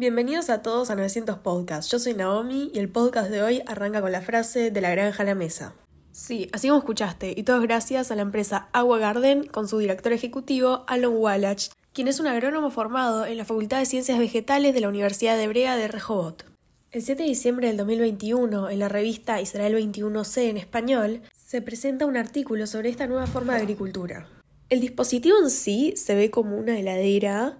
Bienvenidos 0.00 0.48
a 0.48 0.62
todos 0.62 0.88
a 0.88 0.94
900 0.94 1.40
Podcasts. 1.40 1.92
Yo 1.92 1.98
soy 1.98 2.14
Naomi 2.14 2.70
y 2.72 2.78
el 2.78 2.88
podcast 2.88 3.30
de 3.30 3.42
hoy 3.42 3.60
arranca 3.66 4.00
con 4.00 4.10
la 4.10 4.22
frase 4.22 4.70
de 4.70 4.80
la 4.80 4.88
granja 4.88 5.22
a 5.22 5.26
la 5.26 5.34
mesa. 5.34 5.74
Sí, 6.10 6.48
así 6.54 6.68
como 6.68 6.78
escuchaste, 6.78 7.34
y 7.36 7.42
todo 7.42 7.60
gracias 7.60 8.10
a 8.10 8.16
la 8.16 8.22
empresa 8.22 8.70
Agua 8.72 8.98
Garden 8.98 9.44
con 9.44 9.68
su 9.68 9.76
director 9.76 10.14
ejecutivo 10.14 10.84
Alon 10.86 11.18
Wallach, 11.18 11.68
quien 11.92 12.08
es 12.08 12.18
un 12.18 12.28
agrónomo 12.28 12.70
formado 12.70 13.26
en 13.26 13.36
la 13.36 13.44
Facultad 13.44 13.78
de 13.78 13.84
Ciencias 13.84 14.18
Vegetales 14.18 14.72
de 14.72 14.80
la 14.80 14.88
Universidad 14.88 15.36
de 15.36 15.42
Hebrea 15.42 15.76
de 15.76 15.88
Rehoboth. 15.88 16.44
El 16.92 17.02
7 17.02 17.22
de 17.22 17.28
diciembre 17.28 17.66
del 17.66 17.76
2021, 17.76 18.70
en 18.70 18.78
la 18.78 18.88
revista 18.88 19.42
Israel 19.42 19.76
21C 19.76 20.48
en 20.48 20.56
español, 20.56 21.20
se 21.36 21.60
presenta 21.60 22.06
un 22.06 22.16
artículo 22.16 22.66
sobre 22.66 22.88
esta 22.88 23.06
nueva 23.06 23.26
forma 23.26 23.52
de 23.52 23.60
agricultura. 23.60 24.26
El 24.70 24.80
dispositivo 24.80 25.36
en 25.42 25.50
sí 25.50 25.92
se 25.94 26.14
ve 26.14 26.30
como 26.30 26.56
una 26.56 26.78
heladera 26.78 27.58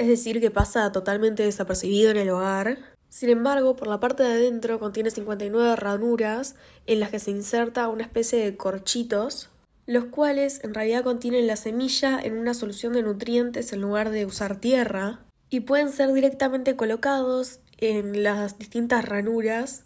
es 0.00 0.08
decir, 0.08 0.40
que 0.40 0.50
pasa 0.50 0.92
totalmente 0.92 1.42
desapercibido 1.42 2.10
en 2.10 2.16
el 2.16 2.30
hogar. 2.30 2.78
Sin 3.10 3.28
embargo, 3.28 3.76
por 3.76 3.86
la 3.86 4.00
parte 4.00 4.22
de 4.22 4.32
adentro 4.32 4.80
contiene 4.80 5.10
59 5.10 5.76
ranuras 5.76 6.54
en 6.86 7.00
las 7.00 7.10
que 7.10 7.18
se 7.18 7.30
inserta 7.30 7.86
una 7.88 8.04
especie 8.04 8.42
de 8.42 8.56
corchitos, 8.56 9.50
los 9.84 10.06
cuales 10.06 10.64
en 10.64 10.72
realidad 10.72 11.04
contienen 11.04 11.46
la 11.46 11.56
semilla 11.56 12.18
en 12.18 12.38
una 12.38 12.54
solución 12.54 12.94
de 12.94 13.02
nutrientes 13.02 13.74
en 13.74 13.82
lugar 13.82 14.08
de 14.08 14.24
usar 14.24 14.56
tierra, 14.56 15.20
y 15.50 15.60
pueden 15.60 15.92
ser 15.92 16.10
directamente 16.14 16.76
colocados 16.76 17.58
en 17.76 18.22
las 18.22 18.58
distintas 18.58 19.04
ranuras 19.04 19.84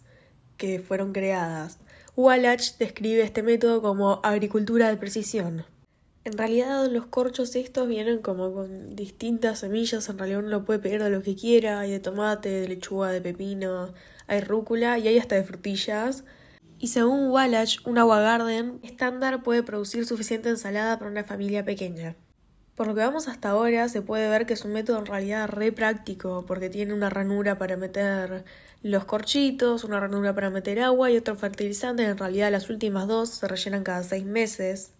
que 0.55 0.79
fueron 0.79 1.11
creadas. 1.11 1.79
Wallach 2.15 2.77
describe 2.77 3.21
este 3.21 3.43
método 3.43 3.81
como 3.81 4.21
agricultura 4.23 4.87
de 4.87 4.95
precisión. 4.95 5.65
En 6.25 6.39
realidad 6.39 6.87
los 6.87 7.05
corchos 7.05 7.55
estos 7.55 7.87
vienen 7.87 8.17
como 8.17 8.51
con 8.51 8.95
distintas 8.95 9.59
semillas, 9.59 10.09
en 10.09 10.17
realidad 10.17 10.39
uno 10.39 10.49
lo 10.49 10.65
puede 10.65 10.79
pegar 10.79 11.03
de 11.03 11.11
lo 11.11 11.21
que 11.21 11.35
quiera, 11.35 11.79
hay 11.79 11.91
de 11.91 11.99
tomate, 11.99 12.49
de 12.49 12.67
lechuga, 12.67 13.11
de 13.11 13.21
pepino, 13.21 13.93
hay 14.25 14.41
rúcula 14.41 14.97
y 14.97 15.07
hay 15.07 15.19
hasta 15.19 15.35
de 15.35 15.43
frutillas. 15.43 16.23
Y 16.79 16.87
según 16.87 17.29
Wallach, 17.29 17.77
un 17.85 17.99
agua 17.99 18.21
garden 18.21 18.79
estándar 18.81 19.43
puede 19.43 19.61
producir 19.61 20.07
suficiente 20.07 20.49
ensalada 20.49 20.97
para 20.97 21.11
una 21.11 21.23
familia 21.23 21.63
pequeña. 21.63 22.15
Por 22.73 22.87
lo 22.87 22.95
que 22.95 23.01
vamos 23.01 23.27
hasta 23.27 23.49
ahora, 23.49 23.87
se 23.87 24.01
puede 24.01 24.27
ver 24.27 24.47
que 24.47 24.53
es 24.55 24.65
un 24.65 24.73
método 24.73 24.97
en 24.97 25.05
realidad 25.05 25.47
re 25.47 25.71
práctico, 25.71 26.43
porque 26.47 26.71
tiene 26.71 26.95
una 26.95 27.11
ranura 27.11 27.59
para 27.59 27.77
meter 27.77 28.45
los 28.81 29.05
corchitos, 29.05 29.83
una 29.83 29.99
ranura 29.99 30.33
para 30.33 30.49
meter 30.49 30.79
agua 30.81 31.11
y 31.11 31.17
otro 31.17 31.35
fertilizante. 31.35 32.03
En 32.03 32.17
realidad 32.17 32.51
las 32.51 32.71
últimas 32.71 33.07
dos 33.07 33.29
se 33.29 33.47
rellenan 33.47 33.83
cada 33.83 34.01
seis 34.01 34.25
meses 34.25 34.91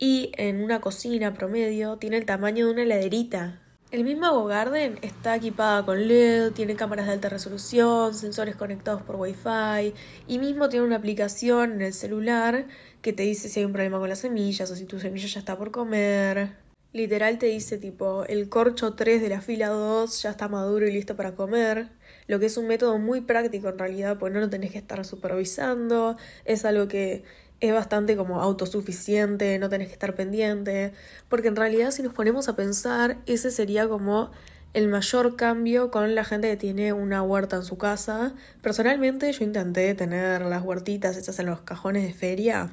y 0.00 0.32
en 0.38 0.64
una 0.64 0.80
cocina 0.80 1.34
promedio 1.34 1.98
tiene 1.98 2.16
el 2.16 2.24
tamaño 2.24 2.66
de 2.66 2.72
una 2.72 2.82
heladerita. 2.82 3.60
El 3.92 4.04
mismo 4.04 4.44
Garden 4.44 4.98
está 5.02 5.36
equipada 5.36 5.84
con 5.84 6.08
LED, 6.08 6.52
tiene 6.52 6.74
cámaras 6.74 7.06
de 7.06 7.12
alta 7.12 7.28
resolución, 7.28 8.14
sensores 8.14 8.56
conectados 8.56 9.02
por 9.02 9.16
Wi-Fi 9.16 9.92
y 10.26 10.38
mismo 10.38 10.68
tiene 10.68 10.86
una 10.86 10.96
aplicación 10.96 11.72
en 11.72 11.82
el 11.82 11.92
celular 11.92 12.66
que 13.02 13.12
te 13.12 13.24
dice 13.24 13.48
si 13.48 13.60
hay 13.60 13.66
un 13.66 13.72
problema 13.72 13.98
con 13.98 14.08
las 14.08 14.20
semillas 14.20 14.70
o 14.70 14.76
si 14.76 14.84
tu 14.86 15.00
semilla 15.00 15.26
ya 15.26 15.40
está 15.40 15.58
por 15.58 15.70
comer. 15.70 16.56
Literal 16.92 17.38
te 17.38 17.46
dice 17.46 17.78
tipo 17.78 18.24
el 18.24 18.48
corcho 18.48 18.94
3 18.94 19.20
de 19.20 19.28
la 19.28 19.40
fila 19.40 19.68
2 19.68 20.22
ya 20.22 20.30
está 20.30 20.48
maduro 20.48 20.88
y 20.88 20.92
listo 20.92 21.14
para 21.14 21.34
comer, 21.34 21.88
lo 22.26 22.38
que 22.38 22.46
es 22.46 22.56
un 22.56 22.68
método 22.68 22.98
muy 22.98 23.20
práctico 23.20 23.68
en 23.68 23.78
realidad, 23.78 24.18
porque 24.18 24.34
no 24.34 24.40
lo 24.40 24.50
tenés 24.50 24.72
que 24.72 24.78
estar 24.78 25.04
supervisando, 25.04 26.16
es 26.44 26.64
algo 26.64 26.88
que 26.88 27.24
es 27.60 27.72
bastante 27.72 28.16
como 28.16 28.40
autosuficiente, 28.40 29.58
no 29.58 29.68
tenés 29.68 29.88
que 29.88 29.92
estar 29.92 30.14
pendiente, 30.14 30.92
porque 31.28 31.48
en 31.48 31.56
realidad 31.56 31.90
si 31.90 32.02
nos 32.02 32.14
ponemos 32.14 32.48
a 32.48 32.56
pensar, 32.56 33.18
ese 33.26 33.50
sería 33.50 33.88
como 33.88 34.30
el 34.72 34.88
mayor 34.88 35.36
cambio 35.36 35.90
con 35.90 36.14
la 36.14 36.24
gente 36.24 36.48
que 36.48 36.56
tiene 36.56 36.92
una 36.92 37.22
huerta 37.22 37.56
en 37.56 37.64
su 37.64 37.76
casa. 37.76 38.34
Personalmente 38.62 39.30
yo 39.32 39.44
intenté 39.44 39.94
tener 39.94 40.42
las 40.42 40.62
huertitas 40.62 41.16
esas 41.16 41.38
en 41.40 41.46
los 41.46 41.60
cajones 41.62 42.04
de 42.04 42.14
feria, 42.14 42.72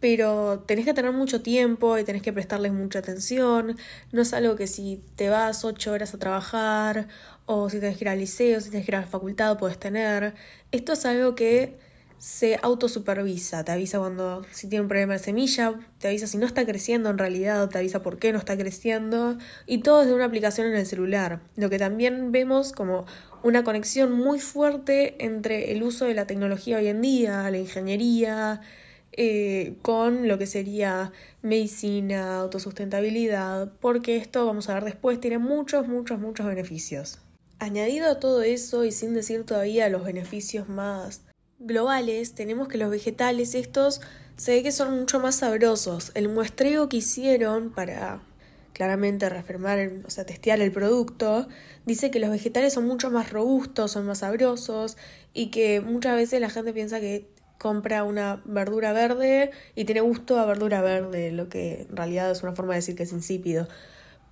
pero 0.00 0.60
tenés 0.66 0.84
que 0.84 0.94
tener 0.94 1.12
mucho 1.12 1.40
tiempo 1.42 1.96
y 1.98 2.04
tenés 2.04 2.22
que 2.22 2.32
prestarles 2.32 2.72
mucha 2.72 2.98
atención. 2.98 3.76
No 4.12 4.22
es 4.22 4.34
algo 4.34 4.56
que 4.56 4.66
si 4.66 5.02
te 5.16 5.28
vas 5.28 5.64
ocho 5.64 5.92
horas 5.92 6.14
a 6.14 6.18
trabajar 6.18 7.08
o 7.46 7.70
si 7.70 7.80
tenés 7.80 7.98
que 7.98 8.04
ir 8.04 8.08
al 8.10 8.18
liceo, 8.18 8.60
si 8.60 8.70
tenés 8.70 8.84
que 8.84 8.92
ir 8.92 8.96
a 8.96 9.00
la 9.00 9.06
facultad, 9.06 9.58
puedes 9.58 9.78
tener. 9.78 10.34
Esto 10.72 10.92
es 10.92 11.06
algo 11.06 11.34
que 11.34 11.78
se 12.18 12.58
autosupervisa, 12.62 13.64
te 13.64 13.72
avisa 13.72 13.98
cuando 13.98 14.44
si 14.50 14.68
tiene 14.68 14.82
un 14.82 14.88
problema 14.88 15.14
de 15.14 15.18
semilla, 15.20 15.74
te 15.98 16.08
avisa 16.08 16.26
si 16.26 16.36
no 16.36 16.46
está 16.46 16.66
creciendo 16.66 17.10
en 17.10 17.18
realidad, 17.18 17.68
te 17.68 17.78
avisa 17.78 18.02
por 18.02 18.18
qué 18.18 18.32
no 18.32 18.38
está 18.38 18.56
creciendo 18.56 19.38
y 19.66 19.78
todo 19.78 20.00
desde 20.00 20.14
una 20.14 20.24
aplicación 20.24 20.66
en 20.66 20.74
el 20.74 20.86
celular. 20.86 21.40
Lo 21.56 21.70
que 21.70 21.78
también 21.78 22.32
vemos 22.32 22.72
como 22.72 23.06
una 23.42 23.62
conexión 23.62 24.12
muy 24.12 24.40
fuerte 24.40 25.24
entre 25.24 25.72
el 25.72 25.82
uso 25.82 26.06
de 26.06 26.14
la 26.14 26.26
tecnología 26.26 26.78
hoy 26.78 26.88
en 26.88 27.02
día, 27.02 27.48
la 27.50 27.58
ingeniería, 27.58 28.60
eh, 29.12 29.76
con 29.82 30.26
lo 30.26 30.38
que 30.38 30.46
sería 30.46 31.12
medicina, 31.42 32.40
autosustentabilidad, 32.40 33.72
porque 33.80 34.16
esto, 34.16 34.44
vamos 34.44 34.68
a 34.68 34.74
ver 34.74 34.84
después, 34.84 35.20
tiene 35.20 35.38
muchos, 35.38 35.86
muchos, 35.86 36.18
muchos 36.18 36.46
beneficios. 36.46 37.18
Añadido 37.60 38.10
a 38.10 38.20
todo 38.20 38.42
eso 38.42 38.84
y 38.84 38.92
sin 38.92 39.14
decir 39.14 39.44
todavía 39.44 39.88
los 39.88 40.04
beneficios 40.04 40.68
más 40.68 41.27
globales, 41.58 42.34
tenemos 42.34 42.68
que 42.68 42.78
los 42.78 42.90
vegetales 42.90 43.54
estos 43.54 44.00
se 44.36 44.52
ve 44.52 44.62
que 44.62 44.72
son 44.72 44.98
mucho 44.98 45.20
más 45.20 45.36
sabrosos. 45.36 46.12
El 46.14 46.28
muestreo 46.28 46.88
que 46.88 46.98
hicieron 46.98 47.70
para 47.70 48.20
claramente 48.72 49.28
reafirmar, 49.28 49.90
o 50.06 50.10
sea, 50.10 50.24
testear 50.24 50.60
el 50.60 50.70
producto, 50.70 51.48
dice 51.84 52.10
que 52.12 52.20
los 52.20 52.30
vegetales 52.30 52.72
son 52.72 52.86
mucho 52.86 53.10
más 53.10 53.32
robustos, 53.32 53.90
son 53.90 54.06
más 54.06 54.18
sabrosos 54.18 54.96
y 55.34 55.50
que 55.50 55.80
muchas 55.80 56.14
veces 56.14 56.40
la 56.40 56.48
gente 56.48 56.72
piensa 56.72 57.00
que 57.00 57.28
compra 57.58 58.04
una 58.04 58.40
verdura 58.44 58.92
verde 58.92 59.50
y 59.74 59.84
tiene 59.84 60.00
gusto 60.00 60.38
a 60.38 60.46
verdura 60.46 60.80
verde, 60.80 61.32
lo 61.32 61.48
que 61.48 61.86
en 61.90 61.96
realidad 61.96 62.30
es 62.30 62.44
una 62.44 62.52
forma 62.52 62.74
de 62.74 62.78
decir 62.78 62.94
que 62.94 63.02
es 63.02 63.12
insípido. 63.12 63.66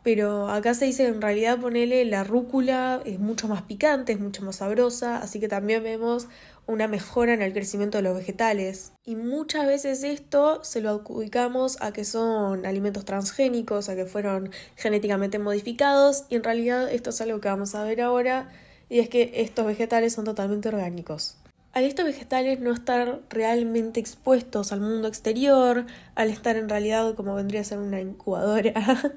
Pero 0.07 0.49
acá 0.51 0.73
se 0.73 0.85
dice 0.85 1.03
que 1.03 1.09
en 1.09 1.21
realidad 1.21 1.59
ponele 1.59 2.05
la 2.05 2.23
rúcula 2.23 3.03
es 3.05 3.19
mucho 3.19 3.49
más 3.49 3.63
picante, 3.63 4.13
es 4.13 4.21
mucho 4.21 4.45
más 4.45 4.55
sabrosa, 4.55 5.19
así 5.19 5.41
que 5.41 5.49
también 5.49 5.83
vemos 5.83 6.29
una 6.65 6.87
mejora 6.87 7.35
en 7.35 7.43
el 7.43 7.53
crecimiento 7.53 7.99
de 7.99 8.03
los 8.03 8.17
vegetales. 8.17 8.93
Y 9.05 9.17
muchas 9.17 9.67
veces 9.67 10.05
esto 10.05 10.63
se 10.63 10.81
lo 10.81 10.91
adjudicamos 10.91 11.83
a 11.83 11.93
que 11.93 12.05
son 12.05 12.67
alimentos 12.67 13.05
transgénicos, 13.05 13.89
a 13.89 13.97
que 13.97 14.05
fueron 14.05 14.51
genéticamente 14.77 15.41
modificados, 15.41 16.27
y 16.29 16.37
en 16.37 16.45
realidad 16.45 16.89
esto 16.89 17.11
es 17.11 17.21
algo 17.21 17.41
que 17.41 17.49
vamos 17.49 17.75
a 17.75 17.83
ver 17.83 18.01
ahora, 18.01 18.49
y 18.89 19.01
es 19.01 19.09
que 19.09 19.33
estos 19.35 19.67
vegetales 19.67 20.13
son 20.13 20.25
totalmente 20.25 20.69
orgánicos. 20.69 21.37
Al 21.77 21.85
estos 21.85 22.07
vegetales 22.07 22.59
no 22.59 22.73
estar 22.73 23.21
realmente 23.29 24.01
expuestos 24.01 24.73
al 24.73 24.81
mundo 24.81 25.09
exterior, 25.09 25.85
al 26.15 26.31
estar 26.31 26.57
en 26.57 26.71
realidad 26.71 27.15
como 27.17 27.35
vendría 27.35 27.61
a 27.61 27.65
ser 27.65 27.81
una 27.81 28.01
incubadora, 28.01 28.73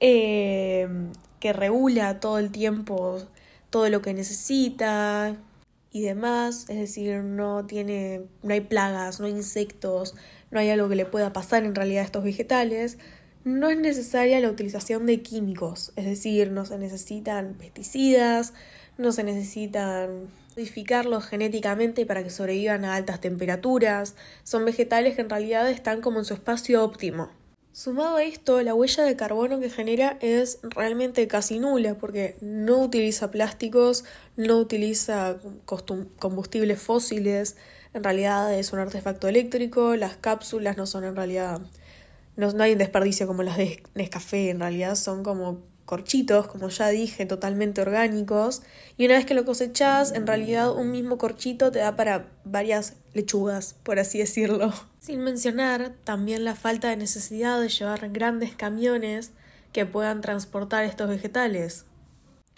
eh, 0.00 0.88
que 1.40 1.52
regula 1.52 2.20
todo 2.20 2.38
el 2.38 2.50
tiempo 2.50 3.22
todo 3.70 3.88
lo 3.88 4.02
que 4.02 4.14
necesita, 4.14 5.36
y 5.94 6.02
demás, 6.02 6.66
es 6.68 6.76
decir, 6.76 7.22
no 7.22 7.66
tiene, 7.66 8.22
no 8.42 8.52
hay 8.52 8.60
plagas, 8.60 9.20
no 9.20 9.26
hay 9.26 9.32
insectos, 9.32 10.16
no 10.50 10.58
hay 10.58 10.68
algo 10.70 10.88
que 10.88 10.96
le 10.96 11.06
pueda 11.06 11.32
pasar 11.32 11.64
en 11.64 11.72
realidad 11.72 12.02
a 12.02 12.06
estos 12.06 12.24
vegetales, 12.24 12.98
no 13.44 13.68
es 13.68 13.78
necesaria 13.78 14.40
la 14.40 14.50
utilización 14.50 15.06
de 15.06 15.22
químicos, 15.22 15.92
es 15.94 16.04
decir, 16.04 16.50
no 16.50 16.66
se 16.66 16.78
necesitan 16.78 17.54
pesticidas, 17.54 18.54
no 18.98 19.12
se 19.12 19.22
necesitan 19.22 20.28
modificarlos 20.56 21.26
genéticamente 21.26 22.06
para 22.06 22.24
que 22.24 22.30
sobrevivan 22.30 22.84
a 22.84 22.96
altas 22.96 23.20
temperaturas, 23.20 24.16
son 24.42 24.64
vegetales 24.64 25.14
que 25.14 25.22
en 25.22 25.30
realidad 25.30 25.70
están 25.70 26.00
como 26.00 26.18
en 26.18 26.24
su 26.24 26.34
espacio 26.34 26.82
óptimo. 26.82 27.30
Sumado 27.74 28.18
a 28.18 28.22
esto, 28.22 28.62
la 28.62 28.72
huella 28.72 29.02
de 29.02 29.16
carbono 29.16 29.58
que 29.58 29.68
genera 29.68 30.16
es 30.20 30.60
realmente 30.62 31.26
casi 31.26 31.58
nula 31.58 31.96
porque 31.96 32.36
no 32.40 32.78
utiliza 32.78 33.32
plásticos, 33.32 34.04
no 34.36 34.58
utiliza 34.58 35.38
combustibles 36.20 36.80
fósiles, 36.80 37.56
en 37.92 38.04
realidad 38.04 38.54
es 38.54 38.72
un 38.72 38.78
artefacto 38.78 39.26
eléctrico, 39.26 39.96
las 39.96 40.16
cápsulas 40.16 40.76
no 40.76 40.86
son 40.86 41.02
en 41.02 41.16
realidad, 41.16 41.62
no, 42.36 42.52
no 42.52 42.62
hay 42.62 42.74
un 42.74 42.78
desperdicio 42.78 43.26
como 43.26 43.42
las 43.42 43.56
de 43.56 43.82
Nescafé, 43.96 44.50
en 44.50 44.60
realidad 44.60 44.94
son 44.94 45.24
como 45.24 45.64
corchitos, 45.84 46.46
como 46.46 46.68
ya 46.68 46.88
dije, 46.88 47.26
totalmente 47.26 47.80
orgánicos. 47.80 48.62
Y 48.96 49.06
una 49.06 49.14
vez 49.14 49.26
que 49.26 49.34
lo 49.34 49.44
cosechas, 49.44 50.12
en 50.12 50.26
realidad 50.26 50.72
un 50.72 50.90
mismo 50.90 51.18
corchito 51.18 51.70
te 51.70 51.80
da 51.80 51.96
para 51.96 52.28
varias 52.44 52.94
lechugas, 53.12 53.74
por 53.82 53.98
así 53.98 54.18
decirlo. 54.18 54.72
Sin 55.00 55.20
mencionar 55.20 55.92
también 56.04 56.44
la 56.44 56.54
falta 56.54 56.88
de 56.88 56.96
necesidad 56.96 57.60
de 57.60 57.68
llevar 57.68 58.08
grandes 58.10 58.54
camiones 58.54 59.32
que 59.72 59.86
puedan 59.86 60.20
transportar 60.20 60.84
estos 60.84 61.08
vegetales. 61.08 61.84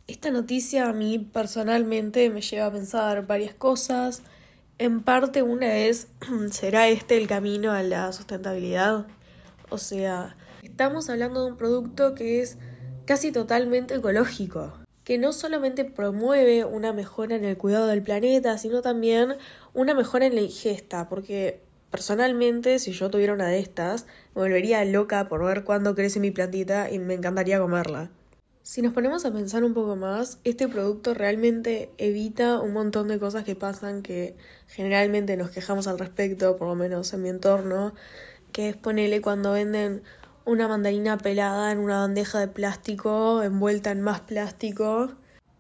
Esta 0.06 0.31
noticia 0.31 0.88
a 0.88 0.93
mí 0.93 1.19
personalmente 1.19 2.31
me 2.31 2.40
lleva 2.40 2.67
a 2.67 2.72
pensar 2.72 3.26
varias 3.26 3.55
cosas. 3.55 4.22
En 4.79 5.02
parte 5.02 5.43
una 5.43 5.76
es, 5.79 6.08
¿será 6.52 6.88
este 6.88 7.17
el 7.17 7.26
camino 7.26 7.72
a 7.72 7.82
la 7.82 8.12
sustentabilidad? 8.12 9.06
O 9.69 9.79
sea, 9.79 10.37
estamos 10.62 11.11
hablando 11.11 11.44
de 11.44 11.50
un 11.50 11.56
producto 11.56 12.14
que 12.14 12.40
es 12.40 12.58
casi 13.06 13.32
totalmente 13.32 13.94
ecológico. 13.94 14.75
que 15.05 15.19
no 15.19 15.32
solamente 15.32 15.85
promueve 15.85 16.64
una 16.64 16.93
mejora 16.93 17.37
en 17.37 17.44
el 17.44 17.56
cuidado 17.56 17.87
del 17.87 18.03
planeta, 18.03 18.58
sino 18.58 18.82
también 18.82 19.37
una 19.73 19.94
mejora 19.94 20.26
en 20.26 20.35
la 20.35 20.41
ingesta, 20.41 21.08
porque 21.08 21.61
personalmente 21.93 22.81
si 22.81 22.91
yo 22.91 23.08
tuviera 23.08 23.32
una 23.32 23.47
de 23.47 23.61
estas, 23.61 24.06
me 24.35 24.43
volvería 24.43 24.85
loca 24.85 25.29
por 25.29 25.44
ver 25.44 25.62
cuándo 25.62 25.94
crece 25.94 26.19
mi 26.19 26.32
plantita 26.32 26.91
y 26.91 26.99
me 26.99 27.14
encantaría 27.14 27.61
comerla. 27.61 28.11
Si 28.64 28.82
nos 28.82 28.93
ponemos 28.93 29.25
a 29.25 29.32
pensar 29.32 29.62
un 29.62 29.75
poco 29.75 29.94
más, 29.94 30.41
este 30.43 30.67
producto 30.67 31.14
realmente 31.14 31.93
evita 31.99 32.58
un 32.61 32.73
montón 32.73 33.06
de 33.06 33.20
cosas 33.20 33.44
que 33.44 33.55
pasan 33.55 34.03
que 34.03 34.35
generalmente 34.67 35.37
nos 35.37 35.50
quejamos 35.50 35.87
al 35.87 36.00
respecto, 36.00 36.56
por 36.56 36.67
lo 36.67 36.75
menos 36.75 37.12
en 37.12 37.23
mi 37.23 37.29
entorno, 37.29 37.94
que 38.50 38.70
es 38.70 38.76
ponerle 38.76 39.20
cuando 39.20 39.53
venden 39.53 40.03
una 40.46 40.69
mandarina 40.69 41.19
pelada 41.19 41.72
en 41.72 41.78
una 41.78 42.00
bandeja 42.00 42.38
de 42.38 42.48
plástico 42.48 43.43
envuelta 43.43 43.90
en 43.90 44.00
más 44.00 44.20
plástico, 44.20 45.12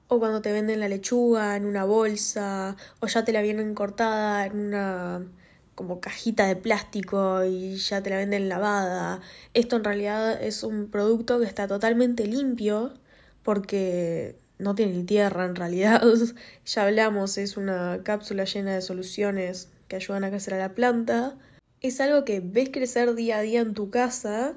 o 0.08 0.18
cuando 0.20 0.40
te 0.42 0.52
venden 0.52 0.80
la 0.80 0.88
lechuga 0.88 1.56
en 1.56 1.66
una 1.66 1.84
bolsa, 1.84 2.76
o 3.00 3.08
ya 3.08 3.24
te 3.24 3.32
la 3.32 3.42
vienen 3.42 3.74
cortada 3.74 4.46
en 4.46 4.58
una 4.58 5.26
como 5.74 6.00
cajita 6.00 6.46
de 6.46 6.56
plástico 6.56 7.44
y 7.44 7.76
ya 7.76 8.02
te 8.02 8.10
la 8.10 8.16
venden 8.16 8.48
lavada. 8.48 9.20
Esto 9.54 9.76
en 9.76 9.84
realidad 9.84 10.42
es 10.42 10.62
un 10.62 10.88
producto 10.90 11.40
que 11.40 11.46
está 11.46 11.68
totalmente 11.68 12.26
limpio 12.26 12.94
porque 13.42 14.36
no 14.58 14.74
tiene 14.74 14.92
ni 14.94 15.04
tierra 15.04 15.44
en 15.46 15.56
realidad. 15.56 16.02
ya 16.64 16.82
hablamos, 16.84 17.38
es 17.38 17.56
una 17.56 18.00
cápsula 18.04 18.44
llena 18.44 18.74
de 18.74 18.82
soluciones 18.82 19.68
que 19.88 19.96
ayudan 19.96 20.24
a 20.24 20.30
crecer 20.30 20.54
a 20.54 20.58
la 20.58 20.74
planta. 20.74 21.36
Es 21.82 22.00
algo 22.00 22.24
que 22.24 22.40
ves 22.40 22.70
crecer 22.72 23.14
día 23.14 23.38
a 23.38 23.42
día 23.42 23.60
en 23.60 23.74
tu 23.74 23.90
casa 23.90 24.54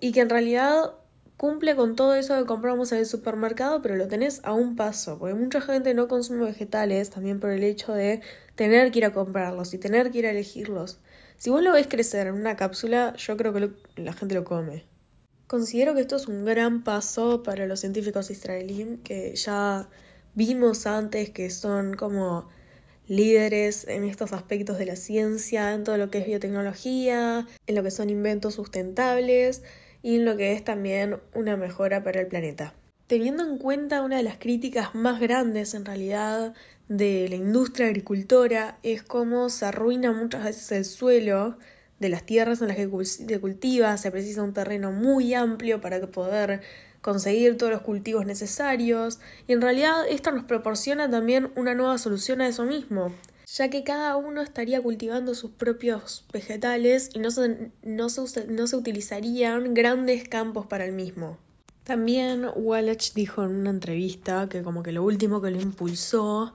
y 0.00 0.12
que 0.12 0.20
en 0.20 0.30
realidad 0.30 0.92
cumple 1.36 1.76
con 1.76 1.96
todo 1.96 2.14
eso 2.14 2.36
que 2.38 2.46
compramos 2.46 2.92
en 2.92 2.98
el 2.98 3.06
supermercado, 3.06 3.82
pero 3.82 3.96
lo 3.96 4.08
tenés 4.08 4.40
a 4.44 4.52
un 4.52 4.76
paso, 4.76 5.18
porque 5.18 5.34
mucha 5.34 5.60
gente 5.60 5.92
no 5.94 6.08
consume 6.08 6.44
vegetales 6.44 7.10
también 7.10 7.40
por 7.40 7.50
el 7.50 7.62
hecho 7.62 7.92
de 7.92 8.20
tener 8.54 8.90
que 8.90 9.00
ir 9.00 9.04
a 9.04 9.12
comprarlos 9.12 9.74
y 9.74 9.78
tener 9.78 10.10
que 10.10 10.18
ir 10.18 10.26
a 10.26 10.30
elegirlos. 10.30 10.98
Si 11.36 11.50
vos 11.50 11.62
lo 11.62 11.72
ves 11.72 11.86
crecer 11.88 12.26
en 12.26 12.34
una 12.34 12.56
cápsula, 12.56 13.14
yo 13.16 13.36
creo 13.36 13.52
que 13.52 13.70
la 13.96 14.14
gente 14.14 14.34
lo 14.34 14.44
come. 14.44 14.84
Considero 15.46 15.94
que 15.94 16.00
esto 16.00 16.16
es 16.16 16.26
un 16.26 16.44
gran 16.44 16.82
paso 16.82 17.42
para 17.42 17.66
los 17.66 17.80
científicos 17.80 18.30
israelíes 18.30 18.98
que 19.04 19.36
ya 19.36 19.88
vimos 20.34 20.86
antes 20.86 21.30
que 21.30 21.50
son 21.50 21.94
como 21.94 22.48
líderes 23.06 23.86
en 23.86 24.04
estos 24.04 24.32
aspectos 24.32 24.78
de 24.78 24.86
la 24.86 24.96
ciencia, 24.96 25.74
en 25.74 25.84
todo 25.84 25.98
lo 25.98 26.10
que 26.10 26.18
es 26.18 26.26
biotecnología, 26.26 27.46
en 27.66 27.74
lo 27.74 27.82
que 27.82 27.90
son 27.90 28.10
inventos 28.10 28.54
sustentables 28.54 29.62
y 30.06 30.14
en 30.14 30.24
lo 30.24 30.36
que 30.36 30.52
es 30.52 30.62
también 30.62 31.16
una 31.34 31.56
mejora 31.56 32.04
para 32.04 32.20
el 32.20 32.28
planeta. 32.28 32.74
Teniendo 33.08 33.42
en 33.42 33.58
cuenta 33.58 34.02
una 34.02 34.18
de 34.18 34.22
las 34.22 34.38
críticas 34.38 34.94
más 34.94 35.18
grandes 35.18 35.74
en 35.74 35.84
realidad 35.84 36.54
de 36.88 37.26
la 37.28 37.34
industria 37.34 37.88
agricultora 37.88 38.78
es 38.84 39.02
cómo 39.02 39.48
se 39.48 39.66
arruina 39.66 40.12
muchas 40.12 40.44
veces 40.44 40.70
el 40.70 40.84
suelo 40.84 41.58
de 41.98 42.08
las 42.08 42.22
tierras 42.22 42.62
en 42.62 42.68
las 42.68 42.76
que 42.76 42.88
se 43.04 43.40
cultiva, 43.40 43.96
se 43.96 44.12
precisa 44.12 44.44
un 44.44 44.52
terreno 44.52 44.92
muy 44.92 45.34
amplio 45.34 45.80
para 45.80 46.00
poder 46.06 46.60
conseguir 47.00 47.56
todos 47.56 47.72
los 47.72 47.82
cultivos 47.82 48.26
necesarios 48.26 49.18
y 49.48 49.54
en 49.54 49.60
realidad 49.60 50.06
esto 50.08 50.30
nos 50.30 50.44
proporciona 50.44 51.10
también 51.10 51.50
una 51.56 51.74
nueva 51.74 51.98
solución 51.98 52.40
a 52.42 52.46
eso 52.46 52.62
mismo, 52.62 53.12
ya 53.46 53.70
que 53.70 53.84
cada 53.84 54.16
uno 54.16 54.42
estaría 54.42 54.82
cultivando 54.82 55.34
sus 55.34 55.52
propios 55.52 56.24
vegetales 56.32 57.10
y 57.14 57.20
no 57.20 57.30
se, 57.30 57.70
no 57.82 58.08
se, 58.08 58.46
no 58.48 58.66
se 58.66 58.76
utilizarían 58.76 59.72
grandes 59.72 60.28
campos 60.28 60.66
para 60.66 60.84
el 60.84 60.92
mismo. 60.92 61.38
También 61.84 62.46
Wallach 62.56 63.12
dijo 63.14 63.44
en 63.44 63.54
una 63.54 63.70
entrevista 63.70 64.48
que 64.48 64.64
como 64.64 64.82
que 64.82 64.90
lo 64.90 65.04
último 65.04 65.40
que 65.40 65.52
lo 65.52 65.60
impulsó 65.60 66.52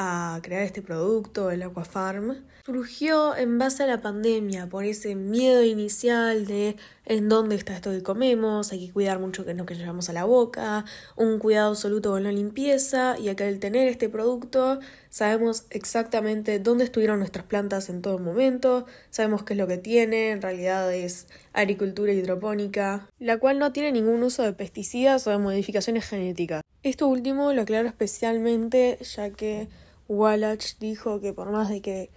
a 0.00 0.38
crear 0.44 0.62
este 0.62 0.80
producto, 0.80 1.50
el 1.50 1.60
Aquafarm, 1.64 2.36
surgió 2.64 3.34
en 3.34 3.58
base 3.58 3.82
a 3.82 3.86
la 3.86 4.00
pandemia, 4.00 4.68
por 4.68 4.84
ese 4.84 5.16
miedo 5.16 5.64
inicial 5.64 6.46
de 6.46 6.76
en 7.04 7.28
dónde 7.28 7.56
está 7.56 7.74
esto 7.74 7.90
que 7.90 8.02
comemos, 8.04 8.70
hay 8.70 8.86
que 8.86 8.92
cuidar 8.92 9.18
mucho 9.18 9.44
que 9.44 9.54
no 9.54 9.66
que 9.66 9.74
llevamos 9.74 10.08
a 10.08 10.12
la 10.12 10.24
boca, 10.24 10.84
un 11.16 11.40
cuidado 11.40 11.70
absoluto 11.70 12.10
con 12.10 12.22
la 12.22 12.30
limpieza, 12.30 13.18
y 13.18 13.28
acá 13.28 13.48
al 13.48 13.58
tener 13.58 13.88
este 13.88 14.08
producto 14.08 14.78
sabemos 15.18 15.66
exactamente 15.70 16.60
dónde 16.60 16.84
estuvieron 16.84 17.18
nuestras 17.18 17.44
plantas 17.44 17.88
en 17.88 18.02
todo 18.02 18.20
momento, 18.20 18.86
sabemos 19.10 19.42
qué 19.42 19.54
es 19.54 19.58
lo 19.58 19.66
que 19.66 19.76
tiene, 19.76 20.30
en 20.30 20.40
realidad 20.40 20.94
es 20.94 21.26
agricultura 21.52 22.12
hidropónica, 22.12 23.08
la 23.18 23.38
cual 23.38 23.58
no 23.58 23.72
tiene 23.72 23.90
ningún 23.90 24.22
uso 24.22 24.44
de 24.44 24.52
pesticidas 24.52 25.26
o 25.26 25.30
de 25.30 25.38
modificaciones 25.38 26.06
genéticas. 26.06 26.62
Esto 26.84 27.08
último 27.08 27.52
lo 27.52 27.62
aclaro 27.62 27.88
especialmente 27.88 28.96
ya 29.02 29.30
que 29.30 29.66
Wallach 30.06 30.78
dijo 30.78 31.20
que 31.20 31.32
por 31.32 31.50
más 31.50 31.68
de 31.68 31.80
que, 31.80 32.10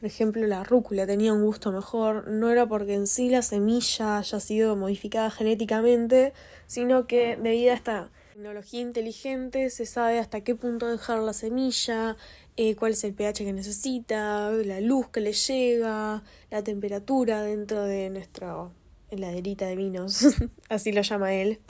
por 0.00 0.06
ejemplo, 0.06 0.44
la 0.48 0.64
rúcula 0.64 1.06
tenía 1.06 1.32
un 1.32 1.44
gusto 1.44 1.70
mejor, 1.70 2.26
no 2.26 2.50
era 2.50 2.66
porque 2.66 2.94
en 2.94 3.06
sí 3.06 3.30
la 3.30 3.42
semilla 3.42 4.18
haya 4.18 4.40
sido 4.40 4.74
modificada 4.74 5.30
genéticamente, 5.30 6.32
sino 6.66 7.06
que 7.06 7.36
debido 7.36 7.70
a 7.70 7.76
esta 7.76 8.10
tecnología 8.32 8.80
inteligente 8.80 9.68
se 9.70 9.84
sabe 9.84 10.20
hasta 10.20 10.42
qué 10.42 10.54
punto 10.54 10.86
dejar 10.86 11.18
la 11.18 11.32
semilla, 11.32 12.16
eh, 12.60 12.74
cuál 12.74 12.92
es 12.92 13.04
el 13.04 13.14
pH 13.14 13.44
que 13.44 13.52
necesita, 13.52 14.50
la 14.50 14.80
luz 14.80 15.08
que 15.10 15.20
le 15.20 15.32
llega, 15.32 16.24
la 16.50 16.64
temperatura 16.64 17.40
dentro 17.42 17.84
de 17.84 18.10
nuestra 18.10 18.68
heladerita 19.12 19.66
de 19.66 19.76
vinos, 19.76 20.26
así 20.68 20.90
lo 20.90 21.02
llama 21.02 21.32
él. 21.34 21.60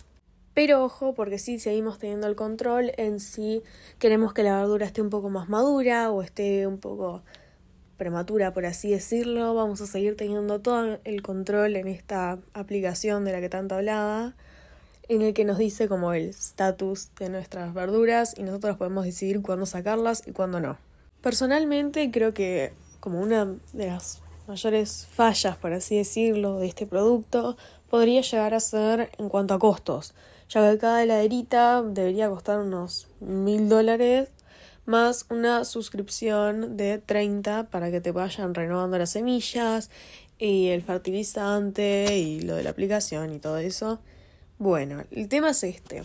Pero 0.55 0.83
ojo, 0.83 1.15
porque 1.15 1.39
si 1.39 1.59
seguimos 1.59 1.99
teniendo 1.99 2.27
el 2.27 2.37
control 2.37 2.93
en 2.97 3.21
si 3.21 3.63
queremos 3.99 4.33
que 4.33 4.43
la 4.43 4.57
verdura 4.57 4.87
esté 4.87 5.03
un 5.03 5.11
poco 5.11 5.29
más 5.29 5.51
madura 5.51 6.11
o 6.11 6.23
esté 6.23 6.67
un 6.67 6.79
poco 6.79 7.23
prematura, 7.99 8.55
por 8.55 8.65
así 8.65 8.91
decirlo. 8.91 9.55
Vamos 9.55 9.83
a 9.83 9.87
seguir 9.87 10.17
teniendo 10.17 10.59
todo 10.63 11.01
el 11.05 11.21
control 11.21 11.77
en 11.77 11.87
esta 11.87 12.39
aplicación 12.55 13.27
de 13.27 13.33
la 13.33 13.41
que 13.43 13.51
tanto 13.51 13.75
hablaba, 13.75 14.37
en 15.09 15.23
el 15.23 15.35
que 15.35 15.45
nos 15.45 15.59
dice 15.59 15.89
como 15.89 16.13
el 16.13 16.29
status 16.29 17.15
de 17.19 17.31
nuestras 17.31 17.75
verduras 17.75 18.35
y 18.37 18.43
nosotros 18.43 18.77
podemos 18.77 19.05
decidir 19.05 19.43
cuándo 19.43 19.67
sacarlas 19.67 20.27
y 20.27 20.33
cuándo 20.33 20.61
no. 20.61 20.79
Personalmente 21.23 22.11
creo 22.11 22.35
que 22.35 22.73
como 23.01 23.21
una 23.21 23.57
de 23.73 23.87
las 23.87 24.21
mayores 24.47 25.07
fallas, 25.11 25.57
por 25.57 25.73
así 25.73 25.97
decirlo, 25.97 26.59
de 26.59 26.67
este 26.67 26.87
producto 26.87 27.57
podría 27.91 28.21
llegar 28.21 28.55
a 28.55 28.61
ser 28.61 29.11
en 29.19 29.29
cuanto 29.29 29.55
a 29.55 29.59
costos 29.59 30.15
ya 30.49 30.71
que 30.71 30.79
cada 30.79 31.03
heladerita 31.03 31.83
debería 31.83 32.29
costar 32.29 32.61
unos 32.61 33.09
mil 33.21 33.69
dólares 33.69 34.31
más 34.87 35.27
una 35.29 35.67
suscripción 35.67 36.79
de 36.79 36.99
30 36.99 37.69
para 37.71 37.91
que 37.91 38.01
te 38.01 38.13
vayan 38.13 38.55
renovando 38.55 38.99
las 38.99 39.11
semillas 39.11 39.91
y 40.39 40.69
el 40.69 40.83
fertilizante 40.83 42.17
y 42.17 42.41
lo 42.41 42.55
de 42.57 42.63
la 42.63 42.71
aplicación 42.71 43.35
y 43.35 43.39
todo 43.39 43.59
eso. 43.59 44.01
Bueno, 44.59 45.05
el 45.13 45.29
tema 45.29 45.51
es 45.51 45.63
este. 45.63 46.03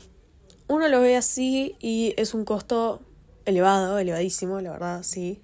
Uno 0.67 0.87
lo 0.87 1.01
ve 1.01 1.17
así 1.17 1.75
y 1.79 2.13
es 2.17 2.35
un 2.35 2.45
costo 2.45 3.01
elevado, 3.45 3.97
elevadísimo, 3.97 4.61
la 4.61 4.73
verdad, 4.73 5.01
sí. 5.01 5.41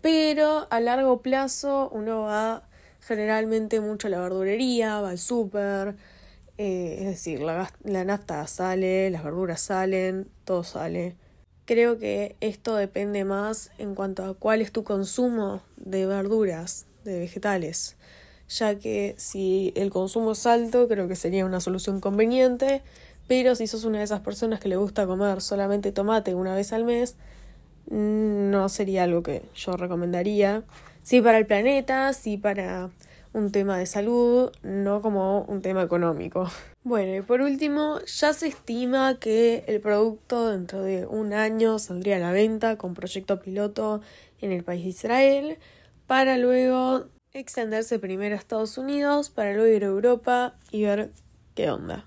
Pero 0.00 0.68
a 0.70 0.78
largo 0.78 1.22
plazo 1.22 1.90
uno 1.92 2.20
va 2.22 2.62
generalmente 3.00 3.80
mucho 3.80 4.06
a 4.06 4.10
la 4.10 4.20
verdurería, 4.20 5.00
va 5.00 5.10
al 5.10 5.18
súper, 5.18 5.96
eh, 6.56 6.98
es 7.00 7.06
decir, 7.06 7.40
la, 7.40 7.68
la 7.82 8.04
nafta 8.04 8.46
sale, 8.46 9.10
las 9.10 9.24
verduras 9.24 9.60
salen, 9.60 10.28
todo 10.44 10.62
sale. 10.62 11.16
Creo 11.64 11.98
que 11.98 12.36
esto 12.40 12.76
depende 12.76 13.24
más 13.24 13.72
en 13.78 13.96
cuanto 13.96 14.24
a 14.24 14.34
cuál 14.34 14.60
es 14.60 14.70
tu 14.70 14.84
consumo 14.84 15.62
de 15.78 16.06
verduras, 16.06 16.86
de 17.02 17.18
vegetales, 17.18 17.96
ya 18.48 18.78
que 18.78 19.14
si 19.18 19.72
el 19.76 19.90
consumo 19.90 20.32
es 20.32 20.46
alto 20.46 20.88
creo 20.88 21.08
que 21.08 21.16
sería 21.16 21.44
una 21.44 21.60
solución 21.60 22.00
conveniente, 22.00 22.82
pero 23.26 23.54
si 23.54 23.66
sos 23.66 23.84
una 23.84 23.98
de 23.98 24.04
esas 24.04 24.20
personas 24.20 24.60
que 24.60 24.68
le 24.68 24.76
gusta 24.76 25.06
comer 25.06 25.40
solamente 25.40 25.92
tomate 25.92 26.34
una 26.34 26.54
vez 26.54 26.72
al 26.72 26.84
mes, 26.84 27.16
mm, 27.90 28.50
no 28.50 28.68
sería 28.68 29.04
algo 29.04 29.22
que 29.22 29.42
yo 29.54 29.76
recomendaría. 29.76 30.62
Sí 31.02 31.20
para 31.20 31.38
el 31.38 31.46
planeta, 31.46 32.12
sí 32.12 32.36
para 32.36 32.90
un 33.32 33.52
tema 33.52 33.78
de 33.78 33.86
salud, 33.86 34.50
no 34.62 35.02
como 35.02 35.42
un 35.42 35.62
tema 35.62 35.82
económico. 35.82 36.50
Bueno, 36.86 37.16
y 37.16 37.20
por 37.20 37.40
último, 37.40 37.98
ya 38.02 38.32
se 38.32 38.46
estima 38.46 39.18
que 39.18 39.64
el 39.66 39.80
producto 39.80 40.50
dentro 40.50 40.84
de 40.84 41.04
un 41.04 41.32
año 41.32 41.80
saldría 41.80 42.14
a 42.14 42.20
la 42.20 42.30
venta 42.30 42.78
con 42.78 42.94
proyecto 42.94 43.40
piloto 43.40 44.02
en 44.40 44.52
el 44.52 44.62
país 44.62 44.84
de 44.84 44.90
Israel, 44.90 45.58
para 46.06 46.38
luego 46.38 47.06
extenderse 47.40 47.98
primero 47.98 48.34
a 48.34 48.38
Estados 48.38 48.78
Unidos, 48.78 49.30
para 49.30 49.52
luego 49.54 49.74
ir 49.74 49.84
a 49.84 49.88
Europa 49.88 50.54
y 50.70 50.84
ver 50.84 51.10
qué 51.54 51.70
onda. 51.70 52.04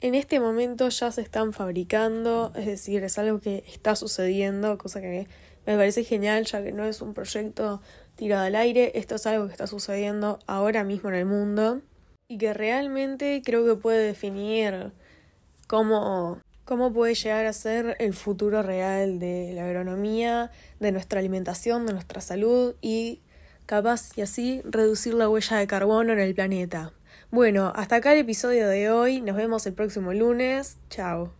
En 0.00 0.14
este 0.14 0.40
momento 0.40 0.88
ya 0.88 1.10
se 1.10 1.22
están 1.22 1.52
fabricando, 1.52 2.52
es 2.54 2.66
decir, 2.66 3.02
es 3.02 3.18
algo 3.18 3.40
que 3.40 3.64
está 3.66 3.96
sucediendo, 3.96 4.76
cosa 4.78 5.00
que 5.00 5.26
me 5.66 5.76
parece 5.76 6.04
genial, 6.04 6.44
ya 6.44 6.62
que 6.62 6.72
no 6.72 6.84
es 6.84 7.00
un 7.00 7.14
proyecto 7.14 7.80
tirado 8.14 8.44
al 8.44 8.54
aire. 8.54 8.92
Esto 8.94 9.14
es 9.14 9.26
algo 9.26 9.46
que 9.46 9.52
está 9.52 9.66
sucediendo 9.66 10.38
ahora 10.46 10.84
mismo 10.84 11.08
en 11.08 11.14
el 11.16 11.26
mundo 11.26 11.80
y 12.28 12.38
que 12.38 12.52
realmente 12.52 13.42
creo 13.44 13.64
que 13.64 13.80
puede 13.80 14.06
definir 14.06 14.92
cómo 15.66 16.40
cómo 16.66 16.92
puede 16.92 17.14
llegar 17.14 17.46
a 17.46 17.52
ser 17.52 17.96
el 18.00 18.12
futuro 18.12 18.60
real 18.60 19.20
de 19.20 19.52
la 19.54 19.66
agronomía, 19.66 20.50
de 20.80 20.90
nuestra 20.90 21.20
alimentación, 21.20 21.86
de 21.86 21.92
nuestra 21.92 22.20
salud 22.20 22.74
y 22.82 23.20
capaz 23.66 24.16
y 24.16 24.22
así 24.22 24.62
reducir 24.64 25.14
la 25.14 25.28
huella 25.28 25.58
de 25.58 25.66
carbono 25.66 26.12
en 26.12 26.20
el 26.20 26.34
planeta. 26.34 26.92
Bueno, 27.30 27.72
hasta 27.74 27.96
acá 27.96 28.12
el 28.12 28.20
episodio 28.20 28.68
de 28.68 28.90
hoy, 28.90 29.20
nos 29.20 29.36
vemos 29.36 29.66
el 29.66 29.74
próximo 29.74 30.12
lunes, 30.12 30.78
chao. 30.88 31.32